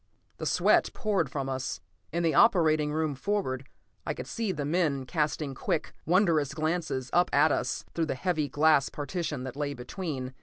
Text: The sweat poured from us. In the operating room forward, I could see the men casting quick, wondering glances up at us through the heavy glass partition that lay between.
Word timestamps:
The 0.37 0.47
sweat 0.47 0.89
poured 0.95 1.29
from 1.29 1.47
us. 1.47 1.79
In 2.11 2.23
the 2.23 2.33
operating 2.33 2.91
room 2.91 3.13
forward, 3.13 3.69
I 4.03 4.15
could 4.15 4.25
see 4.25 4.51
the 4.51 4.65
men 4.65 5.05
casting 5.05 5.53
quick, 5.53 5.93
wondering 6.07 6.47
glances 6.55 7.11
up 7.13 7.29
at 7.31 7.51
us 7.51 7.85
through 7.93 8.07
the 8.07 8.15
heavy 8.15 8.49
glass 8.49 8.89
partition 8.89 9.43
that 9.43 9.55
lay 9.55 9.75
between. 9.75 10.33